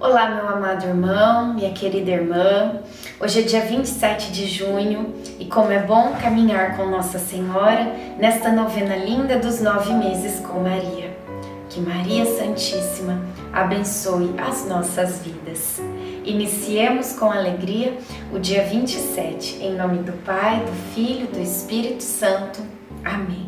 Olá, 0.00 0.30
meu 0.30 0.48
amado 0.48 0.86
irmão, 0.86 1.54
minha 1.54 1.72
querida 1.72 2.12
irmã. 2.12 2.80
Hoje 3.20 3.40
é 3.40 3.42
dia 3.42 3.62
27 3.62 4.30
de 4.30 4.46
junho 4.46 5.12
e 5.40 5.44
como 5.46 5.72
é 5.72 5.82
bom 5.82 6.12
caminhar 6.22 6.76
com 6.76 6.86
Nossa 6.86 7.18
Senhora 7.18 7.92
nesta 8.16 8.52
novena 8.52 8.94
linda 8.94 9.40
dos 9.40 9.60
nove 9.60 9.92
meses 9.94 10.38
com 10.38 10.60
Maria. 10.60 11.10
Que 11.68 11.80
Maria 11.80 12.24
Santíssima 12.24 13.20
abençoe 13.52 14.32
as 14.38 14.68
nossas 14.68 15.18
vidas. 15.18 15.80
Iniciemos 16.24 17.14
com 17.14 17.32
alegria 17.32 17.98
o 18.32 18.38
dia 18.38 18.62
27, 18.62 19.56
em 19.60 19.74
nome 19.74 19.98
do 20.04 20.12
Pai, 20.24 20.60
do 20.64 20.94
Filho 20.94 21.24
e 21.24 21.34
do 21.34 21.40
Espírito 21.40 22.04
Santo. 22.04 22.60
Amém. 23.04 23.47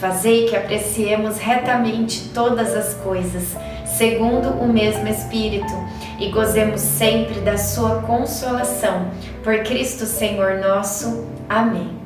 Fazei 0.00 0.46
que 0.46 0.56
apreciemos 0.56 1.36
retamente 1.36 2.30
todas 2.30 2.74
as 2.74 2.94
coisas, 2.94 3.54
segundo 3.84 4.48
o 4.48 4.66
mesmo 4.66 5.06
Espírito, 5.06 5.74
e 6.18 6.30
gozemos 6.30 6.80
sempre 6.80 7.38
da 7.40 7.58
Sua 7.58 8.00
consolação. 8.00 9.10
Por 9.44 9.58
Cristo 9.58 10.06
Senhor 10.06 10.56
nosso. 10.56 11.26
Amém. 11.46 12.00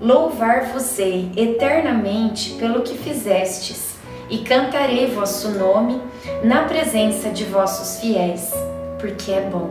Louvar-vos-ei 0.00 1.30
eternamente 1.36 2.54
pelo 2.54 2.80
que 2.80 2.96
fizestes, 2.96 3.94
e 4.30 4.38
cantarei 4.38 5.06
vosso 5.08 5.50
nome 5.50 6.00
na 6.42 6.62
presença 6.62 7.28
de 7.28 7.44
vossos 7.44 8.00
fiéis, 8.00 8.54
porque 8.98 9.32
é 9.32 9.42
bom. 9.42 9.70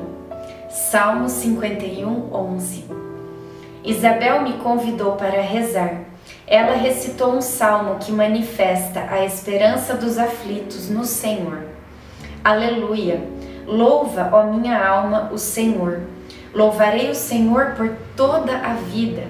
Salmo 0.69 1.27
51, 1.27 2.29
11 2.31 3.04
Isabel 3.85 4.41
me 4.41 4.53
convidou 4.53 5.11
para 5.11 5.41
rezar. 5.41 6.01
Ela 6.47 6.75
recitou 6.75 7.33
um 7.33 7.41
salmo 7.41 7.99
que 7.99 8.11
manifesta 8.11 9.05
a 9.09 9.23
esperança 9.23 9.93
dos 9.93 10.17
aflitos 10.17 10.89
no 10.89 11.05
Senhor. 11.05 11.59
Aleluia! 12.43 13.21
Louva, 13.67 14.29
ó 14.31 14.43
minha 14.43 14.83
alma, 14.83 15.29
o 15.31 15.37
Senhor. 15.37 16.01
Louvarei 16.53 17.09
o 17.09 17.15
Senhor 17.15 17.73
por 17.77 17.95
toda 18.15 18.57
a 18.57 18.73
vida. 18.73 19.23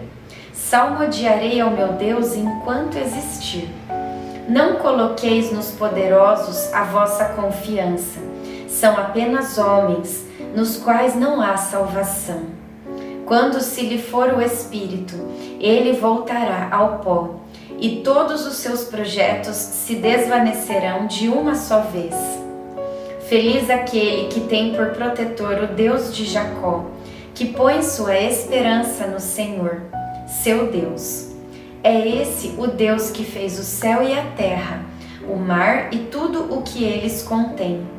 Salmodiarei 0.53 1.59
ao 1.59 1.72
meu 1.72 1.94
Deus 1.94 2.36
enquanto 2.36 2.98
existir. 2.98 3.70
Não 4.48 4.76
coloqueis 4.76 5.52
nos 5.52 5.72
poderosos 5.72 6.73
a 6.73 6.83
vossa 6.83 7.26
confiança. 7.26 8.20
São 8.67 8.98
apenas 8.98 9.58
homens, 9.58 10.26
nos 10.56 10.78
quais 10.78 11.16
não 11.16 11.42
há 11.42 11.58
salvação. 11.58 12.64
Quando 13.25 13.59
se 13.59 13.81
lhe 13.81 13.97
for 13.97 14.33
o 14.33 14.41
espírito, 14.41 15.15
ele 15.59 15.93
voltará 15.93 16.69
ao 16.71 16.99
pó, 16.99 17.36
e 17.80 18.02
todos 18.03 18.45
os 18.45 18.58
seus 18.58 18.83
projetos 18.83 19.55
se 19.55 19.95
desvanecerão 19.95 21.08
de 21.08 21.27
uma 21.27 21.55
só 21.55 21.81
vez. 21.81 22.15
Feliz 23.27 23.69
aquele 23.71 24.27
que 24.27 24.41
tem 24.41 24.75
por 24.75 24.89
protetor 24.89 25.64
o 25.64 25.67
Deus 25.73 26.15
de 26.15 26.23
Jacó, 26.23 26.85
que 27.33 27.45
põe 27.45 27.81
sua 27.81 28.15
esperança 28.15 29.08
no 29.08 29.19
Senhor, 29.19 29.81
seu 30.27 30.71
Deus. 30.71 31.31
É 31.83 32.08
esse 32.08 32.53
o 32.59 32.67
Deus 32.67 33.09
que 33.09 33.23
fez 33.23 33.58
o 33.58 33.64
céu 33.64 34.03
e 34.03 34.14
a 34.14 34.23
terra, 34.37 34.85
o 35.27 35.35
mar 35.35 35.91
e 35.91 35.97
tudo 35.97 36.53
o 36.53 36.61
que 36.61 36.83
eles 36.83 37.23
contêm, 37.23 37.95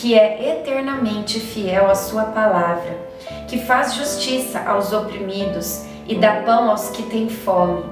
que 0.00 0.18
é 0.18 0.52
eternamente 0.52 1.38
fiel 1.38 1.90
à 1.90 1.94
sua 1.94 2.24
palavra 2.24 2.98
que 3.46 3.58
faz 3.58 3.94
justiça 3.94 4.58
aos 4.60 4.94
oprimidos 4.94 5.84
e 6.08 6.14
dá 6.14 6.40
pão 6.40 6.70
aos 6.70 6.88
que 6.88 7.02
têm 7.02 7.28
fome. 7.28 7.84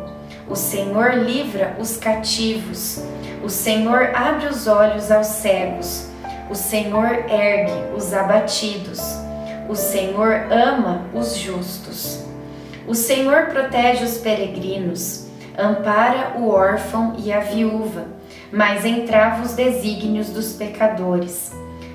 O 0.48 0.56
Senhor 0.56 1.12
livra 1.12 1.76
os 1.78 1.98
cativos. 1.98 3.04
O 3.44 3.50
Senhor 3.50 4.12
abre 4.14 4.46
os 4.46 4.66
olhos 4.66 5.10
aos 5.10 5.26
cegos. 5.26 6.08
O 6.48 6.54
Senhor 6.54 7.26
ergue 7.30 7.94
os 7.94 8.14
abatidos. 8.14 9.00
O 9.68 9.74
Senhor 9.74 10.46
ama 10.50 11.02
os 11.12 11.36
justos. 11.36 12.24
O 12.86 12.94
Senhor 12.94 13.48
protege 13.48 14.02
os 14.02 14.16
peregrinos, 14.16 15.26
ampara 15.58 16.38
o 16.38 16.48
órfão 16.48 17.16
e 17.18 17.30
a 17.30 17.40
viúva, 17.40 18.06
mas 18.50 18.86
entrava 18.86 19.42
os 19.42 19.52
desígnios 19.52 20.30
dos 20.30 20.54
pecadores. 20.54 21.52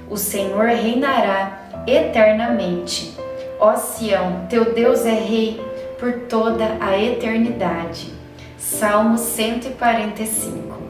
O 0.09 0.17
Senhor 0.17 0.67
reinará 0.67 1.83
eternamente. 1.87 3.13
Ó 3.59 3.75
Sião, 3.75 4.45
teu 4.49 4.73
Deus 4.73 5.05
é 5.05 5.13
rei 5.13 5.61
por 5.99 6.13
toda 6.27 6.77
a 6.79 6.97
eternidade. 6.97 8.13
Salmo 8.57 9.17
145. 9.17 10.81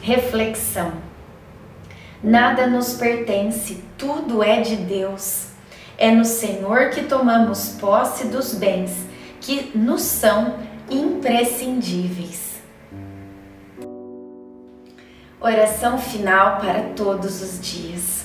Reflexão. 0.00 0.92
Nada 2.22 2.66
nos 2.66 2.94
pertence, 2.94 3.84
tudo 3.98 4.42
é 4.42 4.60
de 4.60 4.76
Deus. 4.76 5.48
É 5.98 6.10
no 6.10 6.24
Senhor 6.24 6.90
que 6.90 7.02
tomamos 7.02 7.70
posse 7.80 8.26
dos 8.26 8.54
bens 8.54 8.90
que 9.40 9.70
nos 9.76 10.02
são 10.02 10.56
imprescindíveis. 10.90 12.54
Oração 15.40 15.98
final 15.98 16.56
para 16.56 16.94
todos 16.96 17.42
os 17.42 17.60
dias. 17.60 18.24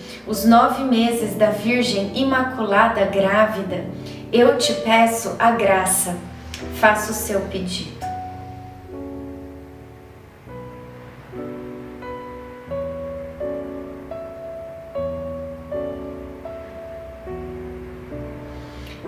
os 0.31 0.45
nove 0.45 0.85
meses 0.85 1.35
da 1.35 1.49
Virgem 1.49 2.17
Imaculada 2.17 3.03
grávida, 3.03 3.83
eu 4.31 4.57
te 4.57 4.71
peço 4.75 5.35
a 5.37 5.51
graça, 5.51 6.15
faça 6.75 7.11
o 7.11 7.13
seu 7.13 7.41
pedido. 7.41 7.99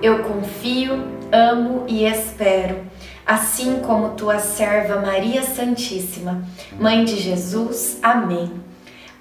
Eu 0.01 0.23
confio, 0.23 1.07
amo 1.31 1.85
e 1.87 2.03
espero, 2.03 2.81
assim 3.25 3.79
como 3.79 4.09
tua 4.15 4.39
serva 4.39 4.99
Maria 4.99 5.41
Santíssima, 5.41 6.43
Mãe 6.77 7.05
de 7.05 7.15
Jesus. 7.15 7.97
Amém. 8.03 8.72